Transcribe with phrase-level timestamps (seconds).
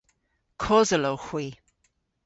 [0.63, 1.47] Kosel owgh hwi.